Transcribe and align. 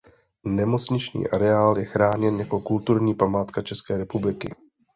Nemocniční 0.45 1.27
areál 1.27 1.77
je 1.77 1.85
chráněn 1.85 2.39
jako 2.39 2.59
kulturní 2.59 3.13
památka 3.15 3.61
České 3.61 3.97
republiky. 3.97 4.55